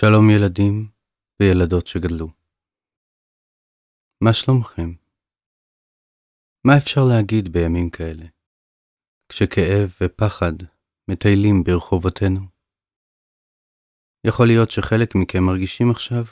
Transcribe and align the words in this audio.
שלום 0.00 0.30
ילדים 0.30 0.88
וילדות 1.40 1.86
שגדלו. 1.86 2.28
מה 4.20 4.32
שלומכם? 4.32 4.92
מה 6.64 6.76
אפשר 6.78 7.00
להגיד 7.04 7.52
בימים 7.52 7.90
כאלה, 7.90 8.24
כשכאב 9.28 9.94
ופחד 10.00 10.52
מטיילים 11.08 11.64
ברחובותינו? 11.64 12.40
יכול 14.26 14.46
להיות 14.46 14.70
שחלק 14.70 15.14
מכם 15.14 15.42
מרגישים 15.42 15.90
עכשיו 15.90 16.24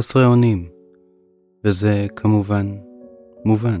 חסרי 0.00 0.24
אונים, 0.24 0.70
וזה 1.64 2.06
כמובן 2.16 2.66
מובן. 3.44 3.80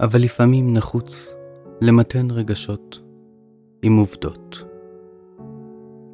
אבל 0.00 0.20
לפעמים 0.20 0.76
נחוץ 0.76 1.34
למתן 1.80 2.30
רגשות 2.30 2.98
עם 3.82 3.96
עובדות. 3.96 4.71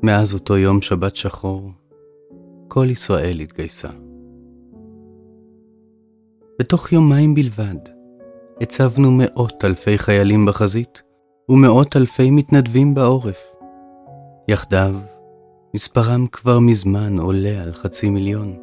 מאז 0.02 0.34
אותו 0.34 0.56
יום 0.56 0.82
שבת 0.82 1.16
שחור, 1.16 1.70
כל 2.68 2.86
ישראל 2.90 3.40
התגייסה. 3.40 3.88
בתוך 6.58 6.92
יומיים 6.92 7.34
בלבד 7.34 7.76
הצבנו 8.60 9.10
מאות 9.10 9.64
אלפי 9.64 9.98
חיילים 9.98 10.46
בחזית 10.46 11.02
ומאות 11.48 11.96
אלפי 11.96 12.30
מתנדבים 12.30 12.94
בעורף. 12.94 13.38
יחדיו, 14.48 14.94
מספרם 15.74 16.26
כבר 16.26 16.58
מזמן 16.58 17.18
עולה 17.18 17.62
על 17.62 17.72
חצי 17.72 18.10
מיליון. 18.10 18.56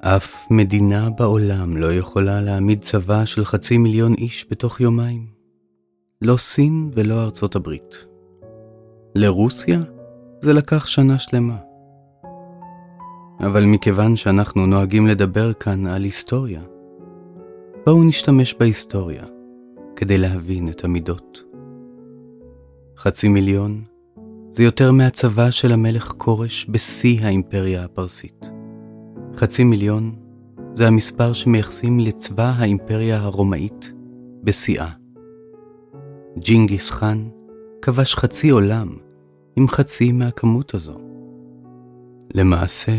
אף 0.00 0.50
מדינה 0.50 1.10
בעולם 1.10 1.76
לא 1.76 1.92
יכולה 1.92 2.40
להעמיד 2.40 2.82
צבא 2.82 3.24
של 3.24 3.44
חצי 3.44 3.78
מיליון 3.78 4.14
איש 4.14 4.46
בתוך 4.50 4.80
יומיים. 4.80 5.26
לא 6.22 6.36
סין 6.36 6.90
ולא 6.94 7.22
ארצות 7.22 7.56
הברית. 7.56 8.06
לרוסיה 9.18 9.80
זה 10.40 10.52
לקח 10.52 10.86
שנה 10.86 11.18
שלמה. 11.18 11.56
אבל 13.40 13.64
מכיוון 13.64 14.16
שאנחנו 14.16 14.66
נוהגים 14.66 15.06
לדבר 15.06 15.52
כאן 15.52 15.86
על 15.86 16.04
היסטוריה, 16.04 16.60
בואו 17.86 18.04
נשתמש 18.04 18.54
בהיסטוריה 18.54 19.24
כדי 19.96 20.18
להבין 20.18 20.68
את 20.68 20.84
המידות. 20.84 21.42
חצי 22.96 23.28
מיליון 23.28 23.82
זה 24.50 24.64
יותר 24.64 24.92
מהצבא 24.92 25.50
של 25.50 25.72
המלך 25.72 26.04
כורש 26.18 26.66
בשיא 26.70 27.24
האימפריה 27.24 27.84
הפרסית. 27.84 28.50
חצי 29.36 29.64
מיליון 29.64 30.14
זה 30.72 30.86
המספר 30.86 31.32
שמייחסים 31.32 32.00
לצבא 32.00 32.52
האימפריה 32.56 33.18
הרומאית 33.18 33.92
בשיאה. 34.42 34.88
ג'ינגיס 36.38 36.90
חאן 36.90 37.28
כבש 37.82 38.14
חצי 38.14 38.50
עולם 38.50 39.07
עם 39.58 39.68
חצי 39.68 40.12
מהכמות 40.12 40.74
הזו. 40.74 40.98
למעשה, 42.34 42.92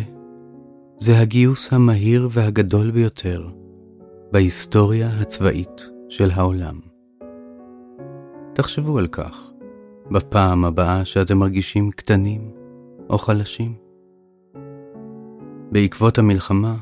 זה 0.98 1.20
הגיוס 1.20 1.74
המהיר 1.74 2.30
והגדול 2.32 2.92
ביותר 2.92 3.50
בהיסטוריה 4.32 5.08
הצבאית 5.08 5.90
של 6.10 6.32
העולם. 6.32 6.80
תחשבו 8.56 8.98
על 8.98 9.08
כך 9.08 9.52
בפעם 10.12 10.66
הבאה 10.66 11.06
שאתם 11.06 11.38
מרגישים 11.38 11.92
קטנים 11.92 12.52
או 13.10 13.18
חלשים. 13.18 13.74
בעקבות 15.72 16.18
המלחמה, 16.18 16.76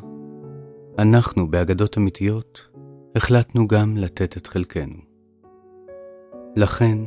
אנחנו 0.99 1.47
באגדות 1.47 1.97
אמיתיות 1.97 2.67
החלטנו 3.15 3.67
גם 3.67 3.97
לתת 3.97 4.37
את 4.37 4.47
חלקנו. 4.47 4.97
לכן, 6.55 6.97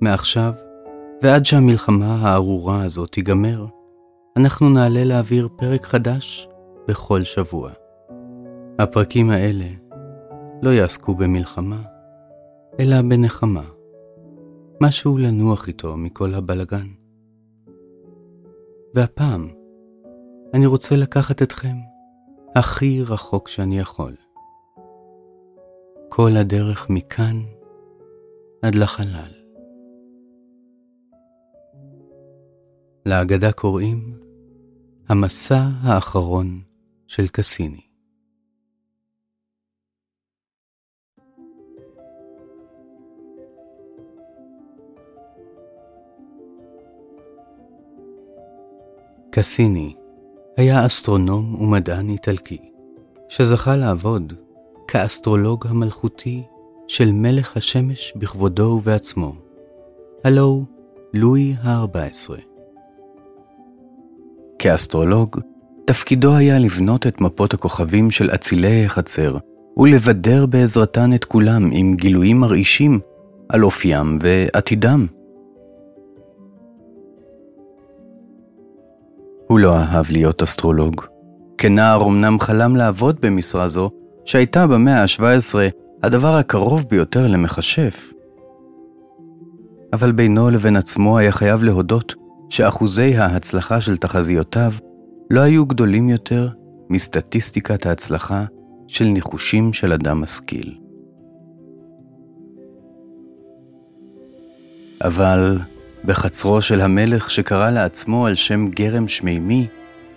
מעכשיו 0.00 0.52
ועד 1.22 1.44
שהמלחמה 1.44 2.14
הארורה 2.14 2.84
הזאת 2.84 3.12
תיגמר, 3.12 3.66
אנחנו 4.36 4.68
נעלה 4.68 5.04
להעביר 5.04 5.48
פרק 5.56 5.86
חדש 5.86 6.48
בכל 6.88 7.22
שבוע. 7.22 7.70
הפרקים 8.78 9.30
האלה 9.30 9.66
לא 10.62 10.70
יעסקו 10.70 11.14
במלחמה, 11.14 11.82
אלא 12.80 13.02
בנחמה. 13.02 13.64
משהו 14.80 15.18
לנוח 15.18 15.68
איתו 15.68 15.96
מכל 15.96 16.34
הבלגן. 16.34 16.86
והפעם, 18.94 19.48
אני 20.54 20.66
רוצה 20.66 20.96
לקחת 20.96 21.42
אתכם 21.42 21.76
הכי 22.54 23.02
רחוק 23.02 23.48
שאני 23.48 23.78
יכול. 23.78 24.14
כל 26.08 26.36
הדרך 26.36 26.90
מכאן 26.90 27.42
עד 28.62 28.74
לחלל. 28.74 29.45
להגדה 33.06 33.52
קוראים 33.52 34.14
המסע 35.08 35.68
האחרון 35.82 36.60
של 37.06 37.28
קסיני. 37.28 37.80
קסיני 49.30 49.94
היה 50.56 50.86
אסטרונום 50.86 51.54
ומדען 51.54 52.08
איטלקי, 52.08 52.70
שזכה 53.28 53.76
לעבוד 53.76 54.32
כאסטרולוג 54.88 55.66
המלכותי 55.66 56.42
של 56.88 57.12
מלך 57.12 57.56
השמש 57.56 58.12
בכבודו 58.16 58.62
ובעצמו, 58.62 59.34
הלו 60.24 60.64
לואי 61.14 61.54
ה-14. 61.62 62.45
כאסטרולוג, 64.66 65.40
תפקידו 65.84 66.36
היה 66.36 66.58
לבנות 66.58 67.06
את 67.06 67.20
מפות 67.20 67.54
הכוכבים 67.54 68.10
של 68.10 68.30
אצילי 68.34 68.84
החצר, 68.84 69.36
ולבדר 69.76 70.46
בעזרתן 70.46 71.14
את 71.14 71.24
כולם 71.24 71.70
עם 71.72 71.94
גילויים 71.94 72.40
מרעישים 72.40 73.00
על 73.48 73.64
אופיים 73.64 74.18
ועתידם. 74.20 75.06
הוא 79.48 79.58
לא 79.58 79.76
אהב 79.76 80.06
להיות 80.10 80.42
אסטרולוג. 80.42 81.02
כנער 81.58 82.02
אמנם 82.06 82.40
חלם 82.40 82.76
לעבוד 82.76 83.16
במשרה 83.20 83.68
זו, 83.68 83.90
שהייתה 84.24 84.66
במאה 84.66 85.02
ה-17 85.02 85.54
הדבר 86.02 86.34
הקרוב 86.34 86.84
ביותר 86.90 87.28
למכשף. 87.28 88.12
אבל 89.92 90.12
בינו 90.12 90.50
לבין 90.50 90.76
עצמו 90.76 91.18
היה 91.18 91.32
חייב 91.32 91.64
להודות 91.64 92.25
שאחוזי 92.50 93.16
ההצלחה 93.16 93.80
של 93.80 93.96
תחזיותיו 93.96 94.72
לא 95.30 95.40
היו 95.40 95.66
גדולים 95.66 96.08
יותר 96.08 96.48
מסטטיסטיקת 96.90 97.86
ההצלחה 97.86 98.44
של 98.88 99.04
ניחושים 99.04 99.72
של 99.72 99.92
אדם 99.92 100.20
משכיל. 100.20 100.74
אבל 105.04 105.58
בחצרו 106.04 106.62
של 106.62 106.80
המלך 106.80 107.30
שקרא 107.30 107.70
לעצמו 107.70 108.26
על 108.26 108.34
שם 108.34 108.66
גרם 108.68 109.08
שמימי, 109.08 109.66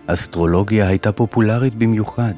אסטרולוגיה 0.08 0.88
הייתה 0.88 1.12
פופולרית 1.12 1.76
במיוחד, 1.76 2.34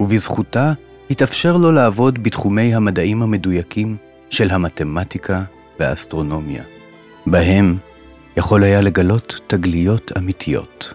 ובזכותה 0.00 0.72
התאפשר 1.10 1.56
לו 1.56 1.72
לעבוד 1.72 2.22
בתחומי 2.22 2.74
המדעים 2.74 3.22
המדויקים 3.22 3.96
של 4.30 4.50
המתמטיקה 4.50 5.42
והאסטרונומיה, 5.80 6.62
בהם 7.26 7.76
יכול 8.36 8.64
היה 8.64 8.80
לגלות 8.80 9.40
תגליות 9.46 10.12
אמיתיות. 10.18 10.94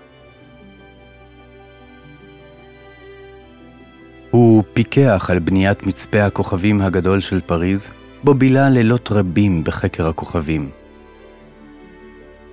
הוא 4.31 4.63
פיקח 4.73 5.29
על 5.29 5.39
בניית 5.39 5.83
מצפה 5.83 6.23
הכוכבים 6.23 6.81
הגדול 6.81 7.19
של 7.19 7.41
פריז, 7.41 7.91
בו 8.23 8.33
בילה 8.33 8.69
לילות 8.69 9.11
רבים 9.11 9.63
בחקר 9.63 10.07
הכוכבים. 10.07 10.69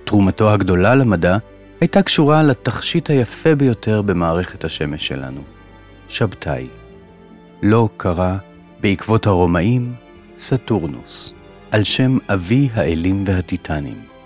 תרומתו 0.03 0.51
הגדולה 0.51 0.95
למדע 0.95 1.37
הייתה 1.81 2.01
קשורה 2.01 2.43
לתכשיט 2.43 3.09
היפה 3.09 3.55
ביותר 3.55 4.01
במערכת 4.01 4.63
השמש 4.63 5.07
שלנו, 5.07 5.41
שבתאי. 6.09 6.67
לו 7.63 7.89
קרא, 7.97 8.37
בעקבות 8.79 9.27
הרומאים, 9.27 9.93
סטורנוס, 10.37 11.33
על 11.71 11.83
שם 11.83 12.17
אבי 12.33 12.69
האלים 12.73 13.23
והטיטנים. 13.27 14.16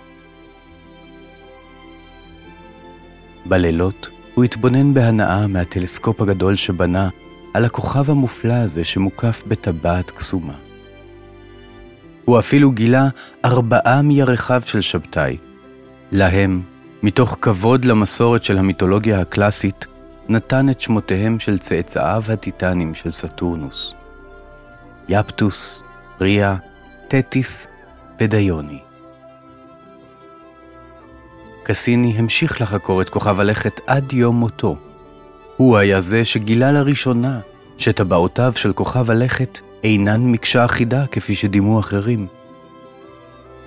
בלילות 3.52 4.10
הוא 4.34 4.44
התבונן 4.44 4.94
בהנאה 4.94 5.46
מהטלסקופ 5.46 6.20
הגדול 6.20 6.54
שבנה 6.54 7.08
על 7.54 7.64
הכוכב 7.64 8.10
המופלא 8.10 8.52
הזה 8.52 8.84
שמוקף 8.84 9.42
בטבעת 9.46 10.10
קסומה. 10.10 10.54
הוא 12.24 12.38
אפילו 12.38 12.70
גילה 12.70 13.08
ארבעה 13.44 14.02
מירחיו 14.02 14.62
של 14.64 14.80
שבתאי. 14.80 15.36
להם, 16.12 16.62
מתוך 17.02 17.38
כבוד 17.40 17.84
למסורת 17.84 18.44
של 18.44 18.58
המיתולוגיה 18.58 19.20
הקלאסית, 19.20 19.86
נתן 20.28 20.70
את 20.70 20.80
שמותיהם 20.80 21.38
של 21.38 21.58
צאצאיו 21.58 22.22
הטיטנים 22.28 22.94
של 22.94 23.10
סטורנוס. 23.10 23.94
יפטוס, 25.08 25.82
ריה, 26.20 26.56
טטיס 27.08 27.66
ודיוני. 28.20 28.91
קסיני 31.62 32.14
המשיך 32.18 32.60
לחקור 32.60 33.02
את 33.02 33.08
כוכב 33.08 33.40
הלכת 33.40 33.80
עד 33.86 34.12
יום 34.12 34.36
מותו. 34.36 34.76
הוא 35.56 35.76
היה 35.76 36.00
זה 36.00 36.24
שגילה 36.24 36.72
לראשונה 36.72 37.40
שטבעותיו 37.78 38.52
של 38.56 38.72
כוכב 38.72 39.10
הלכת 39.10 39.60
אינן 39.84 40.20
מקשה 40.20 40.64
אחידה 40.64 41.06
כפי 41.06 41.34
שדימו 41.34 41.80
אחרים, 41.80 42.26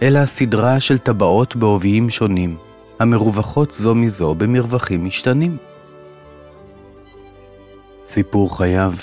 אלא 0.01 0.25
סדרה 0.25 0.80
של 0.80 0.97
טבעות 0.97 1.56
בעוביים 1.56 2.09
שונים, 2.09 2.57
המרווחות 3.00 3.71
זו 3.71 3.95
מזו 3.95 4.36
במרווחים 4.36 5.06
משתנים. 5.06 5.57
סיפור 8.06 8.57
חייו 8.57 8.94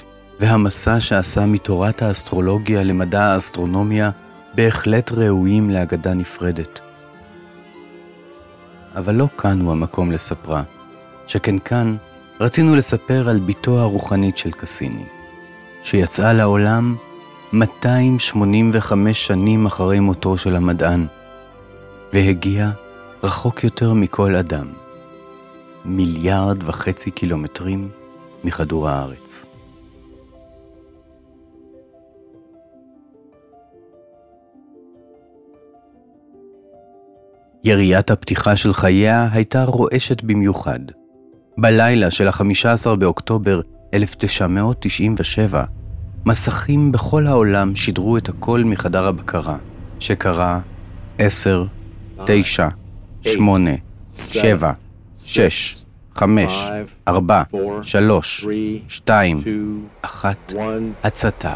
והמסע 0.41 1.01
שעשה 1.01 1.47
מתורת 1.47 2.03
האסטרולוגיה 2.03 2.83
למדע 2.83 3.25
האסטרונומיה 3.25 4.11
בהחלט 4.55 5.13
ראויים 5.13 5.71
לאגדה 5.71 6.15
נפרדת. 6.15 6.92
אבל 8.97 9.15
לא 9.15 9.27
כאן 9.39 9.61
הוא 9.61 9.73
המקום 9.73 10.13
לספרה, 10.13 10.63
שכן 11.27 11.59
כאן 11.59 11.97
רצינו 12.41 12.77
לספר 12.77 13.29
על 13.29 13.41
בתו 13.47 13.79
הרוחנית 13.79 14.39
של 14.39 14.51
קסיני, 14.51 15.05
שיצאה 15.83 16.33
לעולם 16.33 16.97
285 17.53 19.27
שנים 19.27 19.67
אחרי 19.67 20.01
מותו 20.01 20.39
של 20.39 20.57
המדען, 20.57 21.07
והגיעה 22.13 22.71
רחוק 23.23 23.65
יותר 23.65 23.93
מכל 23.93 24.37
אדם, 24.37 24.67
מיליארד 25.85 26.69
וחצי 26.69 27.11
קילומטרים 27.11 27.89
מכדור 28.45 28.89
הארץ. 28.89 29.47
יריית 37.65 38.11
הפתיחה 38.11 38.57
של 38.57 38.73
חייה 38.73 39.29
הייתה 39.33 39.65
רועשת 39.65 40.23
במיוחד. 40.23 40.79
בלילה 41.59 42.11
של 42.11 42.29
ה-15 42.29 42.97
באוקטובר 42.99 43.61
1997, 43.95 45.65
מסכים 46.27 46.93
בכל 46.93 47.27
העולם 47.27 47.75
שידרו 47.75 48.17
את 48.17 48.29
הכל 48.29 48.63
מחדר 48.65 49.07
הבקרה, 49.07 49.57
שקרה 50.01 50.61
10, 51.19 51.65
9, 52.27 52.69
8, 53.23 53.71
7, 54.17 54.73
6, 55.25 55.77
5, 56.15 56.71
4, 57.09 57.43
3, 57.83 58.47
2, 58.89 59.43
1, 60.03 60.53
הצתה. 61.05 61.55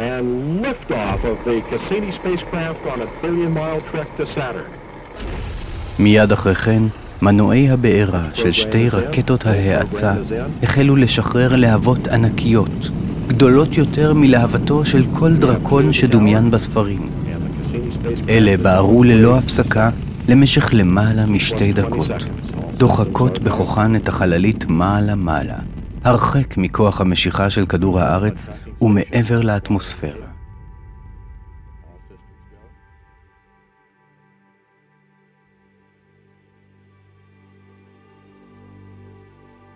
מיד 5.98 6.32
אחרי 6.32 6.54
כן, 6.54 6.82
מנועי 7.22 7.70
הבעירה 7.70 8.25
של 8.34 8.52
שתי 8.52 8.88
רקטות 8.88 9.46
ההאצה 9.46 10.14
החלו 10.62 10.96
לשחרר 10.96 11.56
להבות 11.56 12.08
ענקיות, 12.08 12.90
גדולות 13.26 13.76
יותר 13.76 14.14
מלהבתו 14.14 14.84
של 14.84 15.04
כל 15.12 15.37
דרקון 15.37 15.93
שדומיין 15.93 16.50
בספרים. 16.50 17.08
אלה 18.28 18.56
בערו 18.56 19.04
ללא 19.04 19.38
הפסקה 19.38 19.90
למשך 20.28 20.70
למעלה 20.72 21.26
משתי 21.26 21.72
דקות, 21.72 22.10
דוחקות 22.76 23.38
בכוחן 23.38 23.96
את 23.96 24.08
החללית 24.08 24.64
מעלה-מעלה, 24.69 25.58
הרחק 26.04 26.56
מכוח 26.56 27.00
המשיכה 27.00 27.50
של 27.50 27.66
כדור 27.66 28.00
הארץ 28.00 28.49
ומעבר 28.81 29.40
לאטמוספירה. 29.40 30.25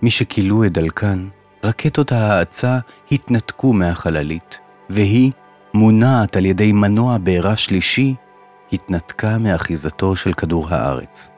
משכילו 0.03 0.65
את 0.65 0.73
דלקן, 0.73 1.29
רקטות 1.65 2.13
ההאצה 2.13 2.79
התנתקו 3.13 3.73
מהחללית, 3.73 4.59
והיא, 4.91 5.33
מונעת 5.75 6.37
על 6.37 6.47
ידי 6.47 6.73
מנוע 6.73 7.19
בעירה 7.19 7.57
שלישי, 7.57 8.15
התנתקה 8.73 9.39
מאחיזתו 9.39 10.17
של 10.17 10.33
כדור 10.33 10.69
הארץ. 10.71 11.31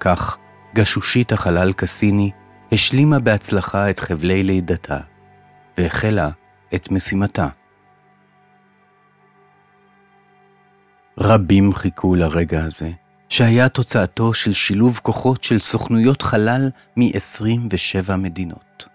כך, 0.00 0.38
גשושית 0.74 1.32
החלל 1.32 1.72
קסיני 1.72 2.30
השלימה 2.72 3.18
בהצלחה 3.18 3.90
את 3.90 4.00
חבלי 4.00 4.42
לידתה, 4.42 4.98
והחלה 5.78 6.30
את 6.74 6.90
משימתה. 6.90 7.48
רבים 11.18 11.72
חיכו 11.72 12.14
לרגע 12.14 12.64
הזה, 12.64 12.90
שהיה 13.30 13.68
תוצאתו 13.68 14.34
של 14.34 14.52
שילוב 14.52 15.00
כוחות 15.02 15.44
של 15.44 15.58
סוכנויות 15.58 16.22
חלל 16.22 16.70
מ-27 16.96 18.16
מדינות, 18.16 18.88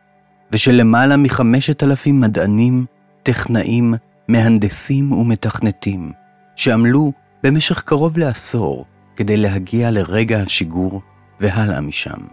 ושל 0.51 0.71
למעלה 0.71 1.17
מחמשת 1.17 1.83
אלפים 1.83 2.21
מדענים, 2.21 2.85
טכנאים, 3.23 3.93
מהנדסים 4.27 5.11
ומתכנתים, 5.11 6.11
שעמלו 6.55 7.11
במשך 7.43 7.81
קרוב 7.81 8.17
לעשור 8.17 8.85
כדי 9.15 9.37
להגיע 9.37 9.91
לרגע 9.91 10.39
השיגור 10.39 11.01
והלאה 11.39 11.81
משם, 11.81 12.27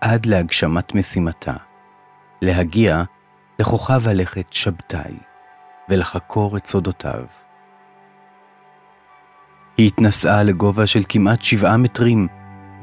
עד 0.00 0.26
להגשמת 0.26 0.94
משימתה, 0.94 1.54
להגיע 2.42 3.02
לכוכב 3.58 4.08
הלכת 4.08 4.52
שבתאי 4.52 5.14
ולחקור 5.88 6.56
את 6.56 6.66
סודותיו. 6.66 7.24
היא 9.78 9.86
התנסעה 9.86 10.42
לגובה 10.42 10.86
של 10.86 11.02
כמעט 11.08 11.42
שבעה 11.42 11.76
מטרים, 11.76 12.28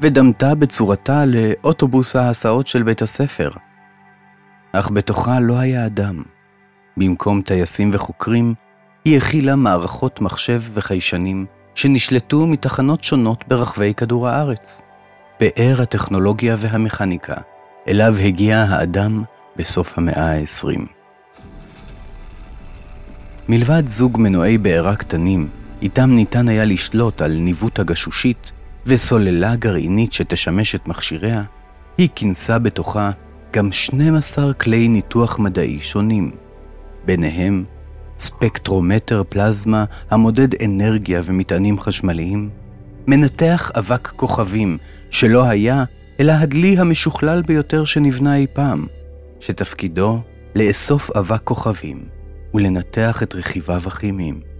ודמתה 0.02 0.54
בצורתה 0.54 1.24
לאוטובוס 1.26 2.16
ההסעות 2.16 2.66
של 2.66 2.82
בית 2.82 3.02
הספר. 3.02 3.50
אך 4.72 4.90
בתוכה 4.90 5.40
לא 5.40 5.58
היה 5.58 5.86
אדם. 5.86 6.22
במקום 6.96 7.40
טייסים 7.40 7.90
וחוקרים, 7.92 8.54
היא 9.04 9.16
הכילה 9.16 9.56
מערכות 9.56 10.20
מחשב 10.20 10.62
וחיישנים 10.74 11.46
שנשלטו 11.74 12.46
מתחנות 12.46 13.04
שונות 13.04 13.44
ברחבי 13.48 13.94
כדור 13.94 14.28
הארץ. 14.28 14.82
פאר 15.38 15.82
הטכנולוגיה 15.82 16.56
והמכניקה, 16.58 17.34
אליו 17.88 18.16
הגיע 18.16 18.58
האדם 18.58 19.22
בסוף 19.56 19.98
המאה 19.98 20.32
ה-20. 20.32 20.80
מלבד 23.48 23.82
זוג 23.86 24.16
מנועי 24.20 24.58
בעירה 24.58 24.96
קטנים, 24.96 25.48
איתם 25.82 26.10
ניתן 26.14 26.48
היה 26.48 26.64
לשלוט 26.64 27.22
על 27.22 27.32
ניווט 27.32 27.78
הגשושית 27.78 28.52
וסוללה 28.86 29.56
גרעינית 29.56 30.12
שתשמש 30.12 30.74
את 30.74 30.88
מכשיריה, 30.88 31.42
היא 31.98 32.08
כינסה 32.14 32.58
בתוכה 32.58 33.10
גם 33.52 33.72
12 33.72 34.54
כלי 34.54 34.88
ניתוח 34.88 35.38
מדעי 35.38 35.80
שונים, 35.80 36.30
ביניהם 37.04 37.64
ספקטרומטר 38.18 39.22
פלזמה 39.28 39.84
המודד 40.10 40.62
אנרגיה 40.62 41.20
ומטענים 41.24 41.80
חשמליים, 41.80 42.50
מנתח 43.06 43.70
אבק 43.78 44.06
כוכבים 44.06 44.76
שלא 45.10 45.44
היה 45.44 45.84
אלא 46.20 46.32
הדלי 46.32 46.78
המשוכלל 46.78 47.42
ביותר 47.42 47.84
שנבנה 47.84 48.36
אי 48.36 48.46
פעם, 48.54 48.84
שתפקידו 49.40 50.18
לאסוף 50.54 51.10
אבק 51.10 51.40
כוכבים 51.44 52.04
ולנתח 52.54 53.22
את 53.22 53.34
רכיביו 53.34 53.82
הכימיים. 53.86 54.55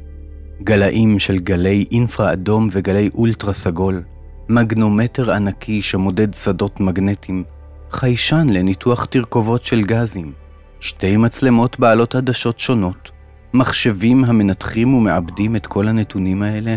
גלאים 0.63 1.19
של 1.19 1.39
גלי 1.39 1.85
אינפרה 1.91 2.33
אדום 2.33 2.69
וגלי 2.71 3.11
אולטרה 3.15 3.53
סגול, 3.53 4.03
מגנומטר 4.49 5.33
ענקי 5.33 5.83
שמודד 5.83 6.35
שדות 6.35 6.81
מגנטיים, 6.81 7.45
חיישן 7.91 8.47
לניתוח 8.51 9.05
תרכובות 9.05 9.65
של 9.65 9.83
גזים, 9.83 10.33
שתי 10.81 11.17
מצלמות 11.17 11.81
בעלות 11.81 12.15
עדשות 12.15 12.59
שונות, 12.59 13.11
מחשבים 13.55 14.25
המנתחים 14.25 14.95
ומעבדים 14.95 15.57
את 15.57 15.67
כל 15.67 15.89
הנתונים 15.89 16.43
האלה, 16.43 16.77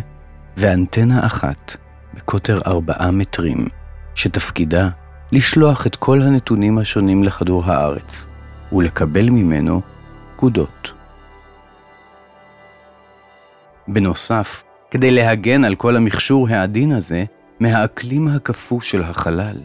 ואנטנה 0.58 1.26
אחת 1.26 1.78
בקוטר 2.16 2.60
ארבעה 2.66 3.12
מטרים, 3.12 3.68
שתפקידה 4.16 4.90
לשלוח 5.32 5.88
את 5.88 5.96
כל 5.96 6.22
הנתונים 6.22 6.78
השונים 6.78 7.24
לכדור 7.24 7.64
הארץ, 7.66 8.30
ולקבל 8.74 9.30
ממנו 9.30 9.82
פקודות. 10.36 10.99
בנוסף, 13.90 14.64
כדי 14.92 15.12
להגן 15.12 15.64
על 15.64 15.76
כל 15.76 15.96
המכשור 15.96 16.50
העדין 16.50 16.92
הזה 16.92 17.24
מהאקלים 17.60 18.28
הקפוא 18.28 18.82
של 18.82 19.04
החלל, 19.04 19.58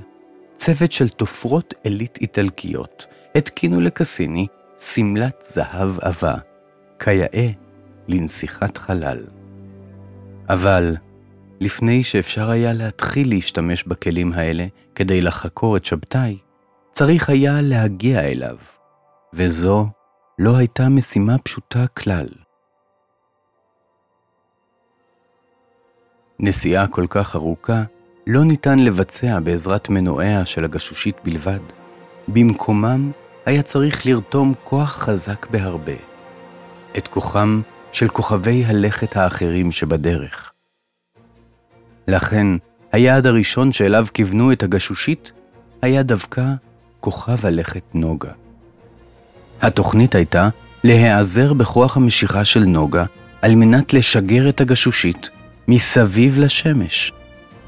צוות 0.56 0.92
של 0.92 1.08
תופרות 1.08 1.74
עילית 1.82 2.18
איטלקיות 2.20 3.06
התקינו 3.34 3.80
לקסיני 3.80 4.46
שמלת 4.78 5.44
זהב 5.48 5.98
עבה, 6.00 6.34
כיאה 6.98 7.50
לנסיכת 8.08 8.78
חלל. 8.78 9.24
אבל 10.48 10.96
לפני 11.60 12.02
שאפשר 12.02 12.50
היה 12.50 12.72
להתחיל 12.72 13.28
להשתמש 13.28 13.84
בכלים 13.84 14.32
האלה 14.32 14.66
כדי 14.94 15.20
לחקור 15.20 15.76
את 15.76 15.84
שבתאי, 15.84 16.38
צריך 16.92 17.28
היה 17.28 17.60
להגיע 17.62 18.20
אליו, 18.20 18.56
וזו 19.34 19.86
לא 20.38 20.56
הייתה 20.56 20.88
משימה 20.88 21.38
פשוטה 21.38 21.86
כלל. 21.86 22.43
נסיעה 26.40 26.86
כל 26.86 27.06
כך 27.10 27.36
ארוכה 27.36 27.82
לא 28.26 28.44
ניתן 28.44 28.78
לבצע 28.78 29.40
בעזרת 29.40 29.88
מנועיה 29.88 30.44
של 30.44 30.64
הגשושית 30.64 31.16
בלבד. 31.24 31.58
במקומם 32.28 33.10
היה 33.46 33.62
צריך 33.62 34.06
לרתום 34.06 34.54
כוח 34.64 34.96
חזק 34.96 35.46
בהרבה. 35.50 35.92
את 36.98 37.08
כוחם 37.08 37.60
של 37.92 38.08
כוכבי 38.08 38.64
הלכת 38.64 39.16
האחרים 39.16 39.72
שבדרך. 39.72 40.52
לכן, 42.08 42.46
היעד 42.92 43.26
הראשון 43.26 43.72
שאליו 43.72 44.06
כיוונו 44.14 44.52
את 44.52 44.62
הגשושית 44.62 45.32
היה 45.82 46.02
דווקא 46.02 46.44
כוכב 47.00 47.46
הלכת 47.46 47.82
נוגה. 47.94 48.32
התוכנית 49.62 50.14
הייתה 50.14 50.48
להיעזר 50.84 51.52
בכוח 51.52 51.96
המשיכה 51.96 52.44
של 52.44 52.64
נוגה 52.64 53.04
על 53.42 53.54
מנת 53.54 53.94
לשגר 53.94 54.48
את 54.48 54.60
הגשושית 54.60 55.30
מסביב 55.68 56.38
לשמש, 56.38 57.12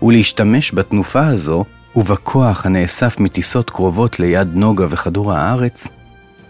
ולהשתמש 0.02 0.74
בתנופה 0.74 1.26
הזו 1.26 1.64
ובכוח 1.96 2.66
הנאסף 2.66 3.20
מטיסות 3.20 3.70
קרובות 3.70 4.20
ליד 4.20 4.48
נוגה 4.54 4.86
וכדור 4.90 5.32
הארץ, 5.32 5.88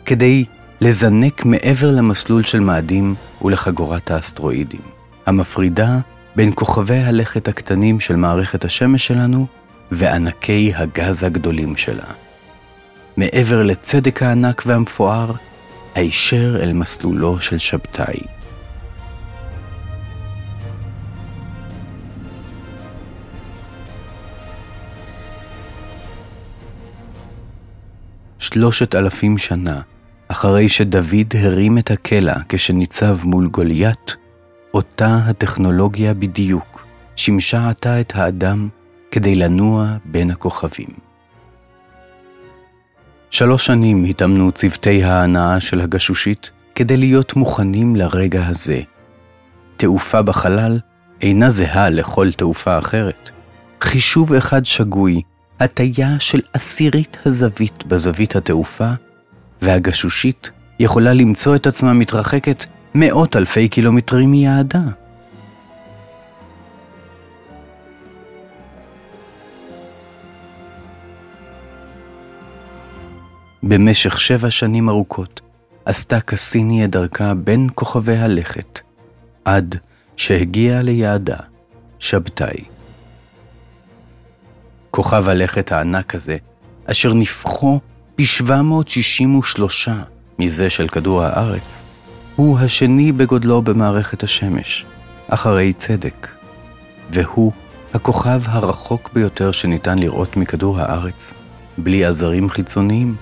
כדי 0.05 0.45
לזנק 0.81 1.45
מעבר 1.45 1.91
למסלול 1.91 2.43
של 2.43 2.61
מאדים 2.61 3.15
ולחגורת 3.43 4.11
האסטרואידים, 4.11 4.81
המפרידה 5.27 5.99
בין 6.37 6.53
כוכבי 6.55 6.99
הלכת 6.99 7.49
הקטנים 7.49 8.01
של 8.01 8.17
מערכת 8.17 8.65
השמש 8.65 9.07
שלנו 9.07 9.47
וענקי 9.91 10.73
הגז 10.75 11.23
הגדולים 11.23 11.77
שלה. 11.77 12.07
מעבר 13.17 13.63
לצדק 13.63 14.23
הענק 14.23 14.63
והמפואר, 14.67 15.33
הישר 15.95 16.63
אל 16.63 16.73
מסלולו 16.73 17.41
של 17.41 17.59
שבתאי. 17.59 18.36
שלושת 28.53 28.95
אלפים 28.95 29.39
שנה 29.39 29.81
אחרי 30.29 30.69
שדוד 30.69 31.35
הרים 31.39 31.79
את 31.79 31.91
הקלע 31.91 32.35
כשניצב 32.49 33.17
מול 33.25 33.49
גוליית, 33.49 34.17
אותה 34.75 35.19
הטכנולוגיה 35.25 36.15
בדיוק 36.15 36.87
שימשה 37.17 37.69
עתה 37.69 38.01
את 38.01 38.13
האדם 38.17 38.69
כדי 39.11 39.37
לנוע 39.37 39.97
בין 40.05 40.31
הכוכבים. 40.31 40.89
שלוש 43.31 43.67
שנים 43.67 44.05
התאמנו 44.05 44.53
צוותי 44.53 45.05
ההנאה 45.05 45.61
של 45.61 45.81
הגשושית 45.81 46.51
כדי 46.75 46.97
להיות 46.97 47.37
מוכנים 47.37 47.97
לרגע 47.97 48.47
הזה. 48.47 48.81
תעופה 49.77 50.23
בחלל 50.23 50.79
אינה 51.23 51.51
זהה 51.51 51.91
לכל 51.91 52.33
תעופה 52.33 52.79
אחרת. 52.79 53.31
חישוב 53.81 54.33
אחד 54.33 54.65
שגוי, 54.65 55.23
הטיה 55.61 56.21
של 56.21 56.41
עשירית 56.53 57.19
הזווית 57.27 57.87
בזווית 57.87 58.37
התעופה, 58.37 58.91
והגשושית 59.63 60.51
יכולה 60.81 61.13
למצוא 61.13 61.57
את 61.57 61.67
עצמה 61.67 61.93
מתרחקת 61.93 62.65
מאות 62.95 63.37
אלפי 63.37 63.69
קילומטרים 63.69 64.31
מיעדה. 64.31 64.83
במשך 73.63 74.21
שבע 74.21 74.51
שנים 74.51 74.89
ארוכות 74.89 75.41
עשתה 75.85 76.21
קסיני 76.21 76.85
את 76.85 76.91
דרכה 76.91 77.35
בין 77.35 77.69
כוכבי 77.75 78.17
הלכת, 78.17 78.81
עד 79.45 79.77
שהגיעה 80.17 80.83
ליעדה, 80.83 81.39
שבתאי. 81.99 82.76
כוכב 84.97 85.29
הלכת 85.29 85.73
הענק 85.73 86.15
הזה, 86.15 86.37
אשר 86.87 87.15
נפחו 87.15 87.81
פי 88.17 88.27
763 88.27 89.89
מזה 90.39 90.71
של 90.71 90.89
כדור 90.89 91.23
הארץ, 91.23 91.83
הוא 92.37 92.59
השני 92.59 93.13
בגודלו 93.13 93.63
במערכת 93.63 94.23
השמש, 94.23 94.85
אחרי 95.29 95.73
צדק, 95.73 96.29
והוא 97.11 97.53
הכוכב 97.95 98.43
הרחוק 98.47 99.11
ביותר 99.13 99.51
שניתן 99.51 99.99
לראות 99.99 100.37
מכדור 100.37 100.81
הארץ, 100.81 101.35
בלי 101.79 102.05
עזרים 102.05 102.49
חיצוניים. 102.51 103.15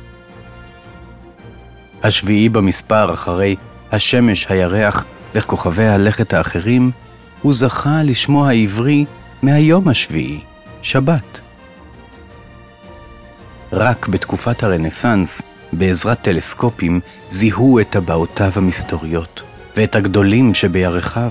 השביעי 2.02 2.49
במספר 2.49 3.14
אחרי 3.14 3.57
השמש, 3.93 4.47
הירח 4.49 5.04
וכוכבי 5.35 5.87
הלכת 5.87 6.35
האחרים, 6.35 6.90
הוא 7.43 7.54
זכה 7.54 8.02
לשמו 8.02 8.47
העברי 8.47 9.04
מהיום 9.43 9.88
השביעי, 9.88 10.40
שבת. 10.83 11.40
רק 13.76 14.09
בתקופת 14.09 14.62
הרנסאנס, 14.62 15.43
בעזרת 15.73 16.23
טלסקופים, 16.23 17.00
זיהו 17.31 17.81
את 17.81 17.90
טבעותיו 17.90 18.50
המסתוריות 18.57 19.43
ואת 19.76 19.97
הגדולים 19.97 20.54
שבירכיו. 20.54 21.31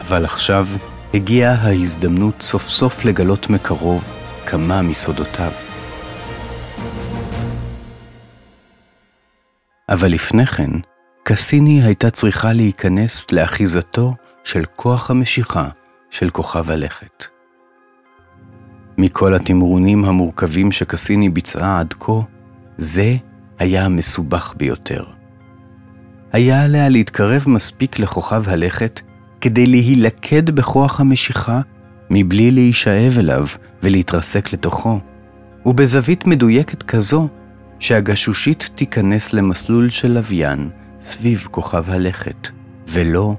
אבל 0.00 0.24
עכשיו 0.24 0.66
הגיעה 1.14 1.54
ההזדמנות 1.54 2.42
סוף 2.42 2.68
סוף 2.68 3.04
לגלות 3.04 3.50
מקרוב 3.50 4.04
כמה 4.46 4.82
מסודותיו. 4.82 5.52
אבל 9.88 10.08
לפני 10.08 10.46
כן, 10.46 10.70
קסיני 11.22 11.82
הייתה 11.82 12.10
צריכה 12.10 12.52
להיכנס 12.52 13.26
לאחיזתו 13.32 14.14
של 14.44 14.64
כוח 14.76 15.10
המשיכה 15.10 15.68
של 16.10 16.30
כוכב 16.30 16.70
הלכת. 16.70 17.31
מכל 18.98 19.34
התמרונים 19.34 20.04
המורכבים 20.04 20.72
שקסיני 20.72 21.28
ביצעה 21.28 21.80
עד 21.80 21.94
כה, 22.00 22.20
זה 22.78 23.16
היה 23.58 23.84
המסובך 23.84 24.54
ביותר. 24.56 25.04
היה 26.32 26.64
עליה 26.64 26.88
להתקרב 26.88 27.44
מספיק 27.46 27.98
לכוכב 27.98 28.48
הלכת 28.48 29.00
כדי 29.40 29.66
להילכד 29.66 30.50
בכוח 30.50 31.00
המשיכה 31.00 31.60
מבלי 32.10 32.50
להישאב 32.50 33.18
אליו 33.18 33.46
ולהתרסק 33.82 34.52
לתוכו, 34.52 35.00
ובזווית 35.66 36.26
מדויקת 36.26 36.82
כזו 36.82 37.28
שהגשושית 37.78 38.70
תיכנס 38.74 39.32
למסלול 39.32 39.88
של 39.88 40.12
לוויין 40.12 40.70
סביב 41.02 41.48
כוכב 41.50 41.90
הלכת, 41.90 42.48
ולא 42.88 43.34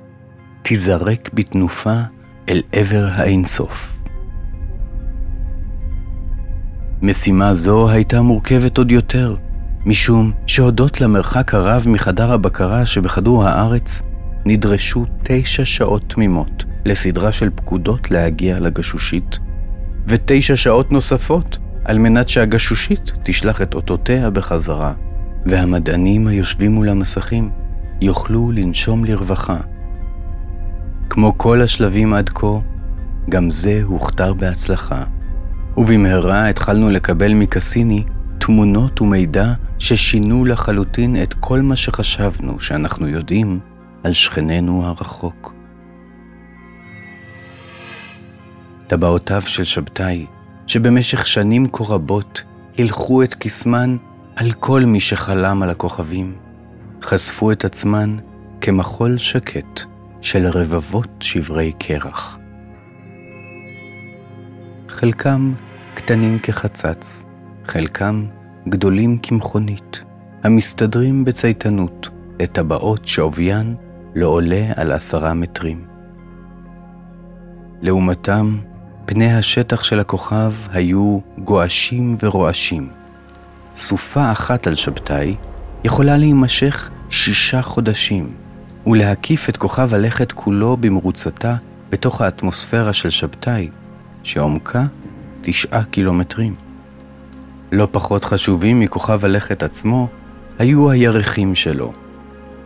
תיזרק 0.62 1.30
בתנופה 1.34 2.02
אל 2.50 2.62
עבר 2.72 3.08
האינסוף. 3.12 3.94
משימה 7.06 7.54
זו 7.54 7.90
הייתה 7.90 8.22
מורכבת 8.22 8.78
עוד 8.78 8.92
יותר, 8.92 9.36
משום 9.86 10.32
שהודות 10.48 11.02
למרחק 11.02 11.54
הרב 11.54 11.86
מחדר 11.90 12.32
הבקרה 12.32 12.86
שבכדור 12.86 13.46
הארץ, 13.46 14.02
נדרשו 14.46 15.06
תשע 15.24 15.66
שעות 15.66 16.04
תמימות 16.08 16.66
לסדרה 16.86 17.32
של 17.32 17.50
פקודות 17.56 18.12
להגיע 18.12 18.60
לגשושית, 18.60 19.40
ותשע 20.08 20.56
שעות 20.56 20.92
נוספות 20.92 21.58
על 21.86 21.98
מנת 21.98 22.30
שהגשושית 22.30 23.12
תשלח 23.24 23.62
את 23.62 23.74
אותותיה 23.74 24.30
בחזרה, 24.30 24.94
והמדענים 25.46 26.28
היושבים 26.28 26.72
מול 26.72 26.90
המסכים 26.90 27.50
יוכלו 28.02 28.52
לנשום 28.52 29.06
לרווחה. 29.06 29.58
כמו 31.10 31.38
כל 31.38 31.62
השלבים 31.62 32.14
עד 32.14 32.30
כה, 32.30 32.60
גם 33.30 33.50
זה 33.50 33.82
הוכתר 33.84 34.34
בהצלחה. 34.34 35.04
ובמהרה 35.78 36.50
התחלנו 36.50 36.90
לקבל 36.90 37.34
מקסיני 37.34 38.04
תמונות 38.38 39.02
ומידע 39.02 39.54
ששינו 39.80 40.46
לחלוטין 40.46 41.24
את 41.24 41.34
כל 41.34 41.62
מה 41.62 41.76
שחשבנו 41.76 42.60
שאנחנו 42.60 43.08
יודעים 43.08 43.60
על 44.04 44.12
שכננו 44.12 44.86
הרחוק. 44.86 45.54
טבעותיו 48.88 49.42
של 49.42 49.64
שבתאי, 49.64 50.26
שבמשך 50.68 51.28
שנים 51.28 51.66
כה 51.72 51.84
רבות 51.84 52.44
הלכו 52.80 53.24
את 53.24 53.34
קסמן 53.34 53.98
על 54.36 54.52
כל 54.52 54.82
מי 54.86 55.00
שחלם 55.00 55.64
על 55.64 55.70
הכוכבים, 55.70 56.36
חשפו 57.02 57.52
את 57.52 57.66
עצמן 57.66 58.18
כמחול 58.62 59.18
שקט 59.18 59.82
של 60.22 60.48
רבבות 60.48 61.10
שברי 61.20 61.72
קרח. 61.80 62.38
חלקם 64.94 65.54
קטנים 65.94 66.40
כחצץ, 66.40 67.26
חלקם 67.66 68.26
גדולים 68.70 69.18
כמכונית, 69.18 70.04
המסתדרים 70.44 71.26
בצייתנות 71.26 72.10
לטבעות 72.40 73.08
שעוביין 73.08 73.76
לא 74.16 74.28
עולה 74.28 74.66
על 74.76 74.92
עשרה 74.92 75.34
מטרים. 75.34 75.86
לעומתם, 77.82 78.58
פני 79.06 79.34
השטח 79.34 79.84
של 79.84 80.00
הכוכב 80.00 80.54
היו 80.72 81.20
גועשים 81.38 82.16
ורועשים. 82.24 82.90
סופה 83.76 84.32
אחת 84.32 84.68
על 84.68 84.76
שבתאי 84.76 85.36
יכולה 85.84 86.18
להימשך 86.18 86.90
שישה 87.10 87.62
חודשים, 87.62 88.34
ולהקיף 88.88 89.50
את 89.50 89.58
כוכב 89.58 89.94
הלכת 89.94 90.32
כולו 90.32 90.78
במרוצתה 90.78 91.56
בתוך 91.90 92.22
האטמוספירה 92.22 92.94
של 92.94 93.10
שבתאי 93.10 93.70
שעומקה 94.24 94.86
תשעה 95.42 95.84
קילומטרים. 95.84 96.56
לא 97.72 97.88
פחות 97.92 98.26
חשובים 98.26 98.80
מכוכב 98.80 99.26
הלכת 99.26 99.64
עצמו 99.64 100.08
היו 100.60 100.92
הירחים 100.92 101.56
שלו. 101.56 101.94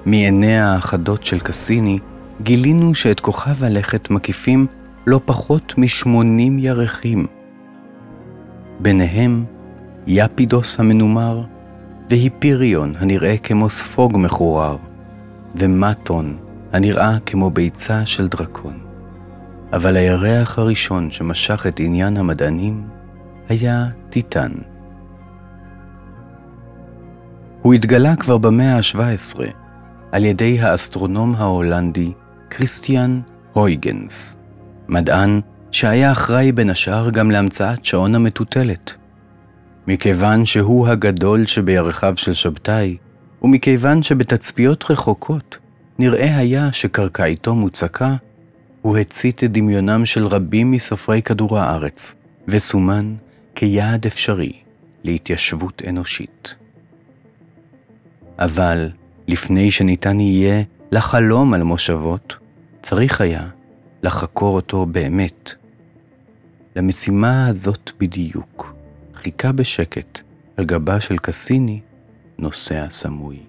מעיניה 0.06 0.74
האחדות 0.74 1.24
של 1.24 1.40
קסיני 1.40 2.00
גילינו 2.42 2.96
שאת 2.96 3.20
כוכב 3.20 3.64
הלכת 3.64 4.10
מקיפים 4.10 4.68
לא 5.08 5.22
פחות 5.26 5.74
מ-80 5.78 6.08
ירחים. 6.58 7.28
ביניהם 8.80 9.46
יפידוס 10.08 10.80
המנומר 10.80 11.44
והיפיריון 12.10 12.94
הנראה 13.00 13.38
כמו 13.38 13.70
ספוג 13.70 14.18
מחורר, 14.18 14.78
ומטון 15.56 16.38
הנראה 16.74 17.18
כמו 17.26 17.50
ביצה 17.50 18.06
של 18.06 18.28
דרקון. 18.28 18.87
אבל 19.74 19.96
הירח 19.96 20.60
הראשון 20.60 21.12
שמשך 21.12 21.68
את 21.68 21.80
עניין 21.80 22.18
המדענים 22.18 22.88
היה 23.50 23.88
טיטן. 24.10 24.52
הוא 27.62 27.74
התגלה 27.74 28.16
כבר 28.16 28.38
במאה 28.38 28.76
ה-17 28.76 29.40
על 30.12 30.26
ידי 30.26 30.60
האסטרונום 30.60 31.36
ההולנדי 31.36 32.12
כריסטיאן 32.50 33.22
הויגנס, 33.54 34.38
מדען 34.88 35.42
שהיה 35.72 36.12
אחראי 36.12 36.52
בין 36.52 36.70
השאר 36.70 37.10
גם 37.10 37.32
להמצאת 37.32 37.86
שעון 37.86 38.16
המטוטלת. 38.16 38.96
מכיוון 39.88 40.46
שהוא 40.46 40.88
הגדול 40.88 41.46
שבירכיו 41.46 42.14
של 42.16 42.34
שבתאי, 42.34 42.98
ומכיוון 43.42 44.04
שבתצפיות 44.04 44.92
רחוקות 44.92 45.58
נראה 46.00 46.38
היה 46.38 46.74
שקרקעיתו 46.74 47.56
מוצקה, 47.56 48.16
הוא 48.82 48.98
הצית 48.98 49.44
את 49.44 49.52
דמיונם 49.52 50.06
של 50.06 50.26
רבים 50.26 50.72
מסופרי 50.72 51.22
כדור 51.22 51.58
הארץ, 51.58 52.16
וסומן 52.48 53.16
כיעד 53.56 54.06
אפשרי 54.06 54.54
להתיישבות 55.04 55.82
אנושית. 55.88 56.56
אבל 58.40 58.90
לפני 59.28 59.72
שניתן 59.72 60.20
יהיה 60.20 60.64
לחלום 60.92 61.54
על 61.54 61.64
מושבות, 61.64 62.36
צריך 62.82 63.22
היה 63.22 63.50
לחקור 64.04 64.56
אותו 64.56 64.86
באמת. 64.86 65.54
למשימה 66.76 67.48
הזאת 67.48 67.92
בדיוק 68.00 68.74
חיכה 69.16 69.52
בשקט 69.52 70.20
על 70.58 70.66
גבה 70.66 71.02
של 71.02 71.18
קסיני 71.18 71.80
נוסע 72.38 72.86
סמוי. 72.90 73.40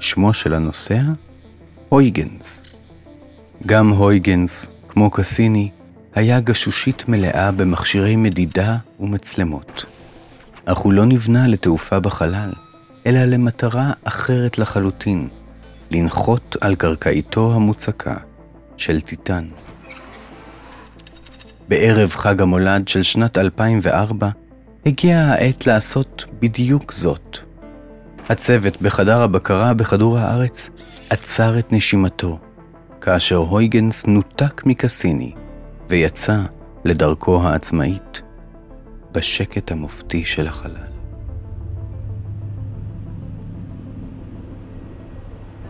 שמו 0.00 0.34
של 0.34 0.54
הנוסע? 0.54 1.02
הויגנס. 1.88 2.65
גם 3.66 3.88
הויגנס, 3.88 4.72
כמו 4.88 5.10
קסיני, 5.10 5.70
היה 6.14 6.40
גשושית 6.40 7.08
מלאה 7.08 7.52
במכשירי 7.52 8.16
מדידה 8.16 8.76
ומצלמות. 9.00 9.84
אך 10.64 10.78
הוא 10.78 10.92
לא 10.92 11.06
נבנה 11.06 11.48
לתעופה 11.48 12.00
בחלל, 12.00 12.52
אלא 13.06 13.24
למטרה 13.24 13.92
אחרת 14.04 14.58
לחלוטין, 14.58 15.28
לנחות 15.90 16.56
על 16.60 16.74
קרקעיתו 16.74 17.52
המוצקה 17.54 18.14
של 18.76 19.00
טיטן. 19.00 19.44
בערב 21.68 22.10
חג 22.10 22.42
המולד 22.42 22.88
של 22.88 23.02
שנת 23.02 23.38
2004, 23.38 24.28
הגיעה 24.86 25.32
העת 25.32 25.66
לעשות 25.66 26.24
בדיוק 26.40 26.92
זאת. 26.92 27.38
הצוות 28.28 28.82
בחדר 28.82 29.22
הבקרה 29.22 29.74
בכדור 29.74 30.18
הארץ 30.18 30.70
עצר 31.10 31.58
את 31.58 31.72
נשימתו, 31.72 32.38
כאשר 33.00 33.36
הויגנס 33.36 34.06
נותק 34.06 34.62
מקסיני 34.66 35.32
ויצא 35.88 36.42
לדרכו 36.84 37.42
העצמאית 37.42 38.22
בשקט 39.12 39.72
המופתי 39.72 40.24
של 40.24 40.48
החלל. 40.48 40.86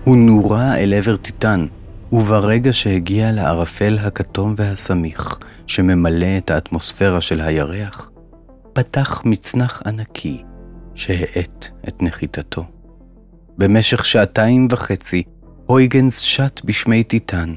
הוא 0.04 0.16
נורה 0.16 0.76
אל 0.76 0.94
עבר 0.94 1.16
טיטן, 1.16 1.66
וברגע 2.12 2.72
שהגיע 2.72 3.32
לערפל 3.32 3.98
הכתום 3.98 4.54
והסמיך 4.58 5.38
שממלא 5.66 6.38
את 6.38 6.50
האטמוספירה 6.50 7.20
של 7.20 7.40
הירח, 7.40 8.10
פתח 8.72 9.22
מצנח 9.24 9.82
ענקי 9.86 10.42
שהאט 10.94 11.68
את 11.88 12.02
נחיתתו. 12.02 12.64
במשך 13.58 14.04
שעתיים 14.04 14.68
וחצי, 14.70 15.22
הויגנס 15.68 16.18
שט 16.18 16.60
בשמי 16.64 17.04
טיטן, 17.04 17.54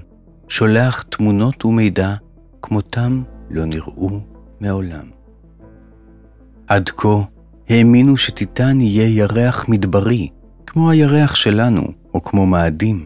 שולח 0.47 1.01
תמונות 1.01 1.65
ומידע 1.65 2.13
כמותם 2.61 3.23
לא 3.49 3.65
נראו 3.65 4.19
מעולם. 4.59 5.09
עד 6.67 6.89
כה 6.89 7.17
האמינו 7.69 8.17
שטיטן 8.17 8.81
יהיה 8.81 9.17
ירח 9.17 9.65
מדברי, 9.69 10.29
כמו 10.65 10.89
הירח 10.89 11.35
שלנו, 11.35 11.83
או 12.13 12.23
כמו 12.23 12.45
מאדים. 12.45 13.05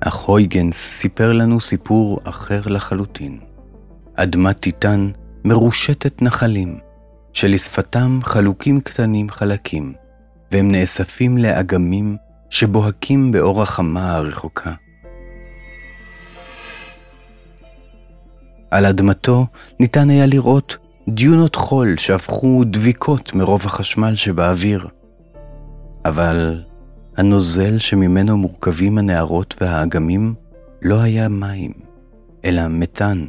אך 0.00 0.14
הויגנס 0.14 0.76
סיפר 0.76 1.32
לנו 1.32 1.60
סיפור 1.60 2.20
אחר 2.24 2.60
לחלוטין. 2.66 3.38
אדמת 4.14 4.60
טיטן 4.60 5.10
מרושטת 5.44 6.22
נחלים, 6.22 6.78
שלשפתם 7.32 8.18
חלוקים 8.22 8.80
קטנים 8.80 9.30
חלקים, 9.30 9.92
והם 10.52 10.70
נאספים 10.70 11.38
לאגמים 11.38 12.16
שבוהקים 12.50 13.32
באור 13.32 13.62
החמה 13.62 14.14
הרחוקה. 14.14 14.72
על 18.70 18.86
אדמתו 18.86 19.46
ניתן 19.80 20.10
היה 20.10 20.26
לראות 20.26 20.76
דיונות 21.08 21.56
חול 21.56 21.96
שהפכו 21.96 22.62
דביקות 22.66 23.34
מרוב 23.34 23.62
החשמל 23.66 24.14
שבאוויר. 24.14 24.86
אבל 26.04 26.62
הנוזל 27.16 27.78
שממנו 27.78 28.36
מורכבים 28.36 28.98
הנערות 28.98 29.54
והאגמים 29.60 30.34
לא 30.82 31.00
היה 31.00 31.28
מים, 31.28 31.72
אלא 32.44 32.62
מתאן. 32.68 33.26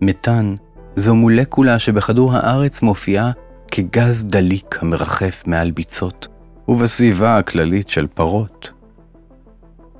מתאן 0.00 0.54
זו 0.96 1.14
מולקולה 1.14 1.78
שבכדור 1.78 2.32
הארץ 2.32 2.82
מופיעה 2.82 3.30
כגז 3.70 4.24
דליק 4.24 4.78
המרחף 4.82 5.42
מעל 5.46 5.70
ביצות 5.70 6.28
ובסביבה 6.68 7.38
הכללית 7.38 7.88
של 7.88 8.06
פרות. 8.06 8.70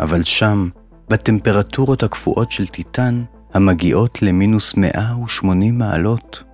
אבל 0.00 0.24
שם, 0.24 0.68
בטמפרטורות 1.09 2.02
הקפואות 2.02 2.52
של 2.52 2.66
טיטן, 2.66 3.24
המגיעות 3.54 4.22
למינוס 4.22 4.74
180 4.76 5.78
מעלות, 5.78 6.44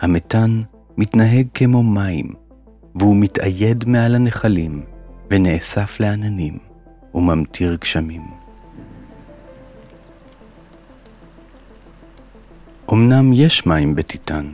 המתאן 0.00 0.62
מתנהג 0.96 1.46
כמו 1.54 1.82
מים, 1.82 2.26
והוא 2.94 3.16
מתאייד 3.16 3.84
מעל 3.88 4.14
הנחלים, 4.14 4.82
ונאסף 5.30 6.00
לעננים, 6.00 6.58
וממטיר 7.14 7.76
גשמים. 7.80 8.22
אמנם 12.92 13.32
יש 13.32 13.66
מים 13.66 13.94
בטיטן, 13.94 14.46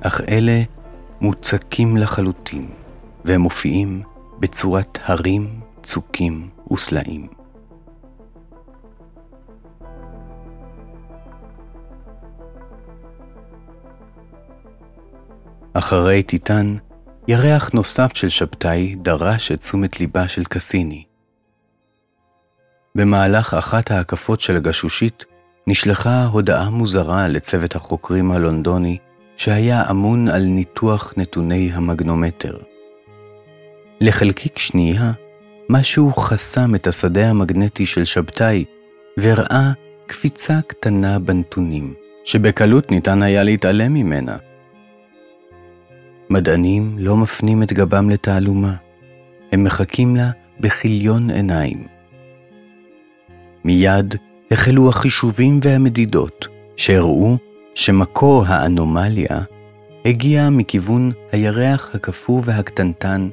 אך 0.00 0.20
אלה 0.28 0.62
מוצקים 1.20 1.96
לחלוטין, 1.96 2.68
והם 3.24 3.40
מופיעים 3.40 4.02
בצורת 4.44 4.98
הרים, 5.02 5.60
צוקים 5.82 6.48
וסלעים. 6.72 7.28
אחרי 15.72 16.22
טיטן, 16.22 16.76
ירח 17.28 17.70
נוסף 17.74 18.10
של 18.14 18.28
שבתאי 18.28 18.94
דרש 19.02 19.52
את 19.52 19.60
תשומת 19.60 20.00
ליבה 20.00 20.28
של 20.28 20.44
קסיני. 20.44 21.04
במהלך 22.94 23.54
אחת 23.54 23.90
ההקפות 23.90 24.40
של 24.40 24.56
הגשושית, 24.56 25.24
נשלחה 25.66 26.26
הודעה 26.26 26.70
מוזרה 26.70 27.28
לצוות 27.28 27.76
החוקרים 27.76 28.32
הלונדוני, 28.32 28.98
שהיה 29.36 29.90
אמון 29.90 30.28
על 30.28 30.42
ניתוח 30.42 31.12
נתוני 31.16 31.70
המגנומטר. 31.74 32.73
לחלקיק 34.04 34.58
שנייה, 34.58 35.12
משהו 35.68 36.12
חסם 36.12 36.74
את 36.74 36.86
השדה 36.86 37.30
המגנטי 37.30 37.86
של 37.86 38.04
שבתאי, 38.04 38.64
והראה 39.16 39.72
קפיצה 40.06 40.60
קטנה 40.66 41.18
בנתונים, 41.18 41.94
שבקלות 42.24 42.90
ניתן 42.90 43.22
היה 43.22 43.42
להתעלם 43.42 43.94
ממנה. 43.94 44.36
מדענים 46.30 46.96
לא 46.98 47.16
מפנים 47.16 47.62
את 47.62 47.72
גבם 47.72 48.10
לתעלומה, 48.10 48.74
הם 49.52 49.64
מחכים 49.64 50.16
לה 50.16 50.30
בכיליון 50.60 51.30
עיניים. 51.30 51.86
מיד 53.64 54.14
החלו 54.50 54.88
החישובים 54.88 55.60
והמדידות, 55.62 56.48
שהראו 56.76 57.36
שמקור 57.74 58.44
האנומליה 58.46 59.40
הגיע 60.04 60.50
מכיוון 60.50 61.12
הירח 61.32 61.90
הקפוא 61.94 62.42
והקטנטן 62.44 63.28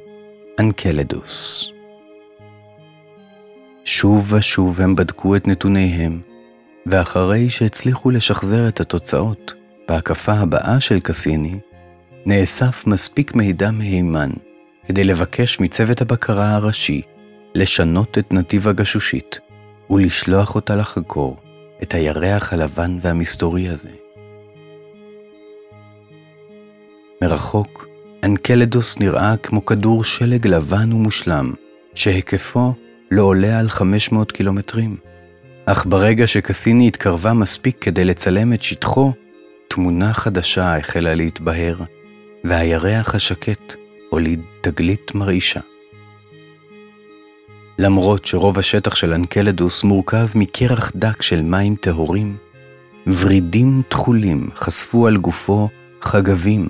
אנקלדוס. 0.59 1.67
שוב 3.85 4.33
ושוב 4.33 4.81
הם 4.81 4.95
בדקו 4.95 5.35
את 5.35 5.47
נתוניהם, 5.47 6.21
ואחרי 6.85 7.49
שהצליחו 7.49 8.11
לשחזר 8.11 8.67
את 8.67 8.79
התוצאות 8.79 9.53
בהקפה 9.87 10.33
הבאה 10.33 10.79
של 10.79 10.99
קסיני, 10.99 11.59
נאסף 12.25 12.87
מספיק 12.87 13.35
מידע 13.35 13.71
מהימן 13.71 14.29
כדי 14.87 15.03
לבקש 15.03 15.59
מצוות 15.59 16.01
הבקרה 16.01 16.55
הראשי 16.55 17.01
לשנות 17.55 18.17
את 18.17 18.33
נתיב 18.33 18.67
הגשושית 18.67 19.39
ולשלוח 19.89 20.55
אותה 20.55 20.75
לחקור 20.75 21.37
את 21.83 21.93
הירח 21.93 22.53
הלבן 22.53 22.97
והמסתורי 23.01 23.69
הזה. 23.69 23.89
מרחוק, 27.21 27.90
אנקלדוס 28.23 28.99
נראה 28.99 29.37
כמו 29.37 29.65
כדור 29.65 30.03
שלג 30.03 30.47
לבן 30.47 30.93
ומושלם, 30.93 31.53
שהיקפו 31.95 32.73
לא 33.11 33.23
עולה 33.23 33.59
על 33.59 33.69
500 33.69 34.31
קילומטרים. 34.31 34.97
אך 35.65 35.85
ברגע 35.85 36.27
שקסיני 36.27 36.87
התקרבה 36.87 37.33
מספיק 37.33 37.77
כדי 37.81 38.05
לצלם 38.05 38.53
את 38.53 38.63
שטחו, 38.63 39.11
תמונה 39.67 40.13
חדשה 40.13 40.77
החלה 40.77 41.15
להתבהר, 41.15 41.77
והירח 42.43 43.15
השקט 43.15 43.75
הוליד 44.09 44.41
תגלית 44.61 45.15
מרעישה. 45.15 45.59
למרות 47.79 48.25
שרוב 48.25 48.59
השטח 48.59 48.95
של 48.95 49.13
אנקלדוס 49.13 49.83
מורכב 49.83 50.27
מקרח 50.35 50.91
דק 50.95 51.21
של 51.21 51.41
מים 51.41 51.75
טהורים, 51.75 52.35
ורידים 53.07 53.81
תכולים 53.89 54.49
חשפו 54.55 55.07
על 55.07 55.17
גופו 55.17 55.69
חגבים. 56.01 56.67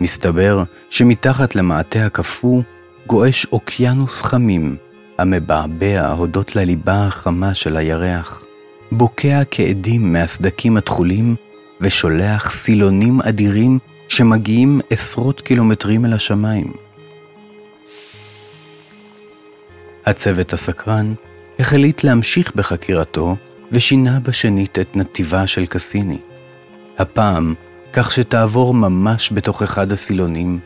מסתבר 0.00 0.62
שמתחת 0.90 1.54
למעטה 1.54 2.06
הקפוא 2.06 2.62
גועש 3.06 3.46
אוקיינוס 3.52 4.22
חמים, 4.22 4.76
המבעבע 5.18 6.06
הודות 6.06 6.56
לליבה 6.56 7.06
החמה 7.06 7.54
של 7.54 7.76
הירח, 7.76 8.44
בוקע 8.92 9.42
כעדים 9.50 10.12
מהסדקים 10.12 10.76
התכולים 10.76 11.36
ושולח 11.80 12.50
סילונים 12.50 13.20
אדירים 13.20 13.78
שמגיעים 14.08 14.80
עשרות 14.90 15.40
קילומטרים 15.40 16.04
אל 16.04 16.12
השמיים. 16.12 16.72
הצוות 20.06 20.52
הסקרן 20.52 21.14
החליט 21.58 22.04
להמשיך 22.04 22.52
בחקירתו 22.54 23.36
ושינה 23.72 24.20
בשנית 24.20 24.78
את 24.78 24.96
נתיבה 24.96 25.46
של 25.46 25.66
קסיני. 25.66 26.18
הפעם, 26.98 27.54
כך 27.92 28.12
שתעבור 28.12 28.74
ממש 28.74 29.32
בתוך 29.32 29.62
אחד 29.62 29.92
הסילונים 29.92 30.58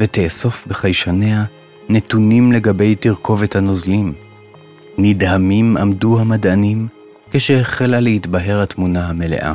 ותאסוף 0.00 0.66
בחיישניה 0.66 1.44
נתונים 1.88 2.52
לגבי 2.52 2.94
תרכובת 2.94 3.56
הנוזלים. 3.56 4.12
נדהמים 4.98 5.76
עמדו 5.76 6.20
המדענים 6.20 6.88
כשהחלה 7.30 8.00
להתבהר 8.00 8.62
התמונה 8.62 9.08
המלאה. 9.08 9.54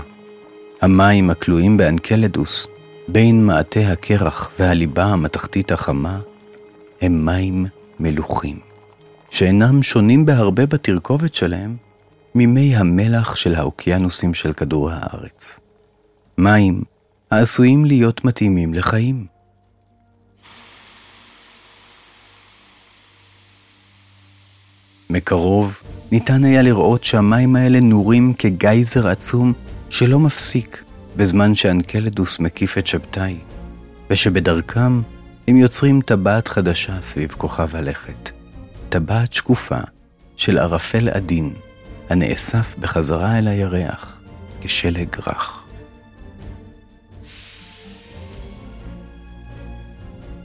המים 0.81 1.29
הכלואים 1.29 1.77
באנקלדוס, 1.77 2.67
בין 3.07 3.45
מעטה 3.45 3.79
הקרח 3.79 4.49
והליבה 4.59 5.03
המתכתית 5.03 5.71
החמה, 5.71 6.19
הם 7.01 7.25
מים 7.25 7.65
מלוכים. 7.99 8.59
שאינם 9.29 9.83
שונים 9.83 10.25
בהרבה 10.25 10.65
בתרכובת 10.65 11.35
שלהם 11.35 11.75
ממי 12.35 12.75
המלח 12.75 13.35
של 13.35 13.55
האוקיינוסים 13.55 14.33
של 14.33 14.53
כדור 14.53 14.89
הארץ. 14.91 15.59
מים 16.37 16.83
העשויים 17.35 17.85
להיות 17.85 18.25
מתאימים 18.25 18.73
לחיים. 18.73 19.25
מקרוב 25.09 25.81
ניתן 26.11 26.43
היה 26.43 26.61
לראות 26.61 27.03
שהמים 27.03 27.55
האלה 27.55 27.79
נורים 27.79 28.33
כגייזר 28.33 29.07
עצום 29.07 29.53
שלא 29.89 30.19
מפסיק 30.19 30.83
בזמן 31.15 31.55
שאנקלדוס 31.55 32.39
מקיף 32.39 32.77
את 32.77 32.87
שבתאי, 32.87 33.37
ושבדרכם 34.09 35.01
הם 35.47 35.57
יוצרים 35.57 36.01
טבעת 36.01 36.47
חדשה 36.47 37.01
סביב 37.01 37.31
כוכב 37.37 37.75
הלכת. 37.75 38.31
טבעת 38.89 39.33
שקופה 39.33 39.79
של 40.35 40.57
ערפל 40.57 41.09
עדין, 41.09 41.53
הנאסף 42.09 42.75
בחזרה 42.79 43.37
אל 43.37 43.47
הירח 43.47 44.21
כשלג 44.61 45.15
רך. 45.27 45.64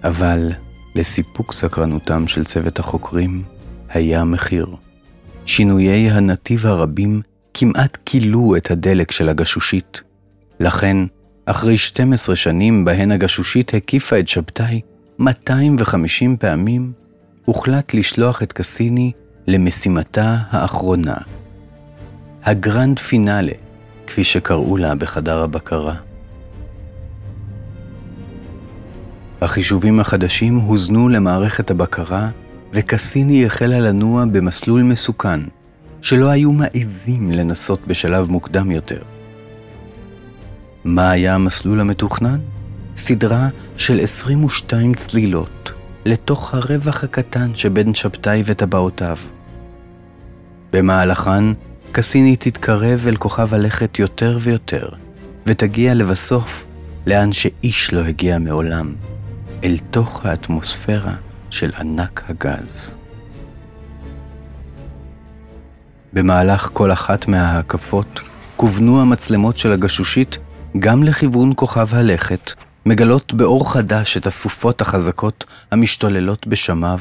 אבל 0.05 0.53
לסיפוק 0.95 1.53
סקרנותם 1.53 2.27
של 2.27 2.45
צוות 2.45 2.79
החוקרים 2.79 3.43
היה 3.89 4.25
מחיר. 4.25 4.67
שינויי 5.47 6.11
הנתיב 6.11 6.67
הרבים 6.67 7.23
כמעט 7.55 7.99
כילו 8.05 8.57
את 8.57 8.71
הדלק 8.71 9.11
של 9.11 9.29
הגשושית. 9.29 10.03
לכן, 10.61 10.97
אחרי 11.47 11.77
12 11.77 12.37
שנים 12.37 12.85
בהן 12.85 13.11
הגשושית 13.11 13.75
הקיפה 13.75 14.19
את 14.19 14.29
שבתאי 14.29 14.81
250 15.19 16.37
פעמים, 16.37 16.93
הוחלט 17.45 17.95
לשלוח 17.95 18.43
את 18.43 18.53
קסיני 18.53 19.13
למשימתה 19.47 20.37
האחרונה. 20.51 21.17
הגרנד 22.45 22.99
פינאלה, 22.99 23.53
כפי 24.07 24.25
שקראו 24.25 24.77
לה 24.77 24.95
בחדר 24.95 25.43
הבקרה. 25.43 25.95
החישובים 29.41 30.01
החדשים 30.01 30.57
הוזנו 30.57 31.09
למערכת 31.09 31.71
הבקרה, 31.71 32.29
וקסיני 32.73 33.47
החלה 33.47 33.81
לנוע 33.81 34.25
במסלול 34.25 34.83
מסוכן, 34.83 35.41
שלא 36.03 36.29
היו 36.29 36.53
מעיזים 36.53 37.31
לנסות 37.31 37.81
בשלב 37.87 38.31
מוקדם 38.31 38.71
יותר. 38.71 39.03
מה 40.85 41.11
היה 41.11 41.35
המסלול 41.35 41.81
המתוכנן? 41.81 42.39
סדרה 42.97 43.49
של 43.77 44.01
22 44.01 44.95
צלילות, 44.95 45.73
לתוך 46.05 46.55
הרווח 46.55 47.05
הקטן 47.05 47.51
שבין 47.55 47.95
שבתאי 47.95 48.43
וטבעותיו. 48.47 49.17
במהלכן, 50.73 51.45
קסיני 51.93 52.37
תתקרב 52.37 53.05
אל 53.09 53.17
כוכב 53.17 53.55
הלכת 53.55 53.99
יותר 53.99 54.39
ויותר, 54.41 54.89
ותגיע 55.47 55.95
לבסוף 55.95 56.67
לאן 57.07 57.33
שאיש 57.33 57.93
לא 57.93 58.01
הגיע 58.01 58.39
מעולם, 58.39 58.95
אל 59.65 59.77
תוך 59.91 60.27
האטמוספירה 60.27 61.15
של 61.51 61.71
ענק 61.79 62.25
הגז. 62.29 62.97
במהלך 66.13 66.71
כל 66.73 66.93
אחת 66.93 67.29
מההקפות, 67.29 68.21
כוונו 68.57 69.01
המצלמות 69.01 69.59
של 69.59 69.73
הגשושית 69.73 70.39
גם 70.79 71.03
לכיוון 71.03 71.53
כוכב 71.57 71.95
הלכת 71.95 72.53
מגלות 72.87 73.35
באור 73.35 73.73
חדש 73.73 74.17
את 74.17 74.27
הסופות 74.27 74.81
החזקות 74.81 75.45
המשתוללות 75.71 76.47
בשמיו, 76.47 76.99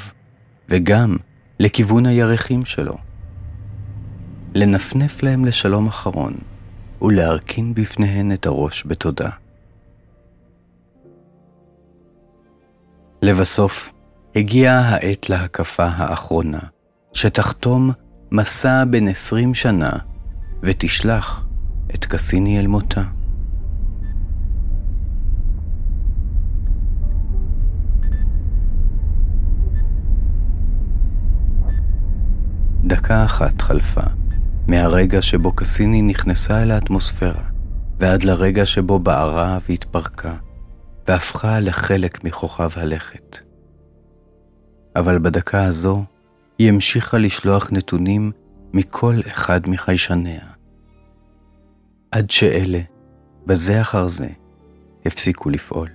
וגם 0.69 1.17
לכיוון 1.59 2.05
הירחים 2.05 2.65
שלו. 2.65 2.97
לנפנף 4.55 5.23
להם 5.23 5.45
לשלום 5.45 5.87
אחרון, 5.87 6.33
ולהרכין 7.01 7.73
בפניהן 7.73 8.31
את 8.31 8.45
הראש 8.45 8.83
בתודה. 8.87 9.29
לבסוף, 13.21 13.93
הגיעה 14.35 14.89
העת 14.89 15.29
להקפה 15.29 15.85
האחרונה, 15.85 16.59
שתחתום 17.13 17.91
מסע 18.31 18.83
בן 18.85 19.07
עשרים 19.07 19.53
שנה, 19.53 19.91
ותשלח 20.63 21.45
את 21.95 22.05
קסיני 22.05 22.59
אל 22.59 22.67
מותה. 22.67 23.03
דקה 32.83 33.25
אחת 33.25 33.61
חלפה, 33.61 34.01
מהרגע 34.67 35.21
שבו 35.21 35.51
קסיני 35.51 36.01
נכנסה 36.01 36.63
אל 36.63 36.71
האטמוספירה, 36.71 37.43
ועד 37.99 38.23
לרגע 38.23 38.65
שבו 38.65 38.99
בערה 38.99 39.59
והתפרקה, 39.69 40.33
והפכה 41.09 41.59
לחלק 41.59 42.23
מכוכב 42.23 42.69
הלכת. 42.75 43.39
אבל 44.95 45.19
בדקה 45.19 45.63
הזו, 45.63 46.03
היא 46.59 46.69
המשיכה 46.69 47.17
לשלוח 47.17 47.69
נתונים 47.71 48.31
מכל 48.73 49.15
אחד 49.27 49.69
מחיישניה. 49.69 50.41
עד 52.11 52.29
שאלה, 52.29 52.79
בזה 53.45 53.81
אחר 53.81 54.07
זה, 54.07 54.27
הפסיקו 55.05 55.49
לפעול. 55.49 55.89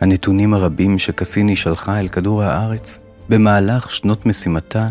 הנתונים 0.00 0.54
הרבים 0.54 0.98
שקסיני 0.98 1.56
שלחה 1.56 2.00
אל 2.00 2.08
כדור 2.08 2.42
הארץ 2.42 3.00
במהלך 3.28 3.90
שנות 3.90 4.26
משימתה 4.26 4.88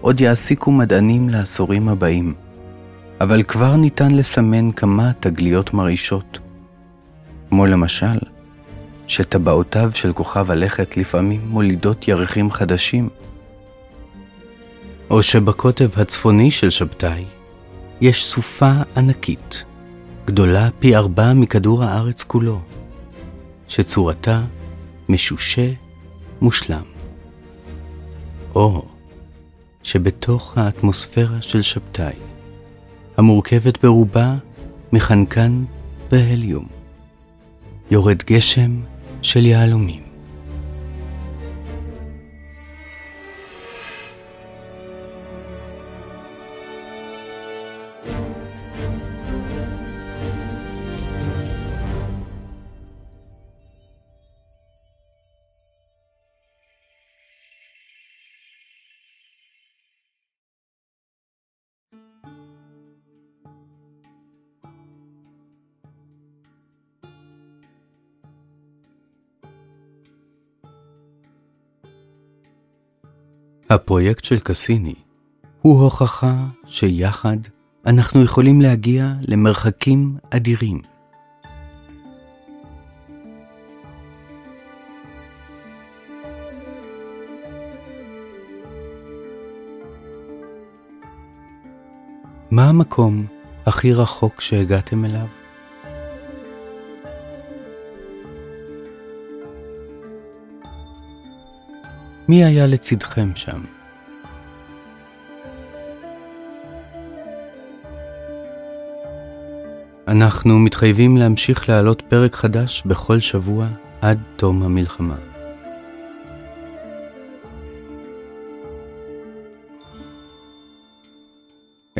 עוד 0.00 0.20
יעסיקו 0.20 0.72
מדענים 0.72 1.28
לעשורים 1.28 1.88
הבאים, 1.88 2.34
אבל 3.20 3.42
כבר 3.42 3.76
ניתן 3.76 4.10
לסמן 4.10 4.72
כמה 4.72 5.12
תגליות 5.20 5.74
מרעישות, 5.74 6.38
כמו 7.48 7.66
למשל, 7.66 8.18
שטבעותיו 9.06 9.90
של 9.94 10.12
כוכב 10.12 10.50
הלכת 10.50 10.96
לפעמים 10.96 11.40
מולידות 11.48 12.08
ירחים 12.08 12.50
חדשים. 12.50 13.08
או 15.10 15.22
שבקוטב 15.22 16.00
הצפוני 16.00 16.50
של 16.50 16.70
שבתאי 16.70 17.24
יש 18.00 18.26
סופה 18.26 18.72
ענקית, 18.96 19.64
גדולה 20.24 20.68
פי 20.78 20.96
ארבע 20.96 21.32
מכדור 21.32 21.84
הארץ 21.84 22.22
כולו, 22.22 22.60
שצורתה 23.68 24.42
משושה 25.08 25.70
מושלם. 26.40 26.82
או 28.54 28.86
שבתוך 29.82 30.58
האטמוספירה 30.58 31.42
של 31.42 31.62
שבתאי, 31.62 32.27
המורכבת 33.18 33.84
ברובה 33.84 34.34
מחנקן 34.92 35.64
והליום, 36.10 36.66
יורד 37.90 38.22
גשם 38.26 38.80
של 39.22 39.46
יהלומים. 39.46 40.07
הפרויקט 73.70 74.24
של 74.24 74.38
קסיני 74.38 74.94
הוא 75.62 75.82
הוכחה 75.82 76.36
שיחד 76.66 77.36
אנחנו 77.86 78.22
יכולים 78.22 78.60
להגיע 78.60 79.12
למרחקים 79.20 80.16
אדירים. 80.30 80.82
מה 92.50 92.68
המקום 92.68 93.26
הכי 93.66 93.92
רחוק 93.92 94.40
שהגעתם 94.40 95.04
אליו? 95.04 95.26
מי 102.28 102.44
היה 102.44 102.66
לצדכם 102.66 103.30
שם? 103.34 103.60
אנחנו 110.08 110.58
מתחייבים 110.58 111.16
להמשיך 111.16 111.68
להעלות 111.68 112.02
פרק 112.08 112.34
חדש 112.34 112.82
בכל 112.86 113.20
שבוע 113.20 113.66
עד 114.00 114.18
תום 114.36 114.62
המלחמה. 114.62 115.16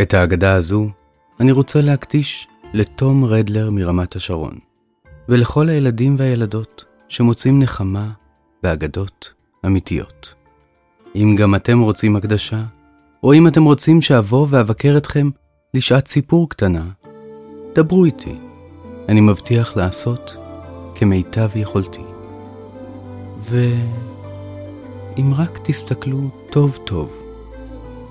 את 0.02 0.14
ההגדה 0.14 0.54
הזו 0.54 0.88
אני 1.40 1.52
רוצה 1.52 1.80
להקדיש 1.80 2.48
לתום 2.74 3.24
רדלר 3.24 3.70
מרמת 3.70 4.16
השרון, 4.16 4.58
ולכל 5.28 5.68
הילדים 5.68 6.14
והילדות 6.18 6.84
שמוצאים 7.08 7.62
נחמה 7.62 8.10
באגדות 8.62 9.37
אמיתיות. 9.66 10.34
אם 11.14 11.34
גם 11.38 11.54
אתם 11.54 11.80
רוצים 11.80 12.16
הקדשה, 12.16 12.62
או 13.22 13.32
אם 13.32 13.48
אתם 13.48 13.64
רוצים 13.64 14.00
שאבוא 14.00 14.46
ואבקר 14.50 14.94
אתכם 14.96 15.30
לשעת 15.74 16.08
סיפור 16.08 16.48
קטנה, 16.48 16.84
דברו 17.74 18.04
איתי. 18.04 18.34
אני 19.08 19.20
מבטיח 19.20 19.76
לעשות 19.76 20.36
כמיטב 20.94 21.48
יכולתי. 21.56 22.02
ואם 23.48 25.34
רק 25.36 25.58
תסתכלו 25.62 26.30
טוב 26.50 26.78
טוב, 26.84 27.12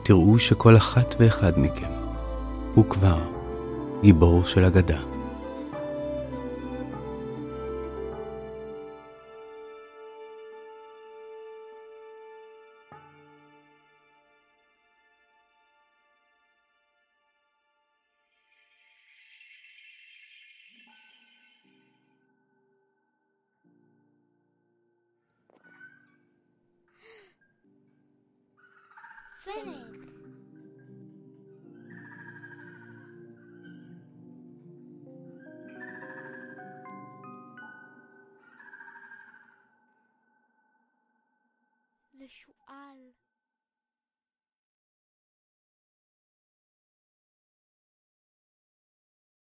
תראו 0.03 0.39
שכל 0.39 0.77
אחת 0.77 1.15
ואחד 1.19 1.51
מכם 1.59 1.91
הוא 2.75 2.85
כבר 2.85 3.19
גיבור 4.01 4.45
של 4.45 4.65
אגדה. 4.65 5.16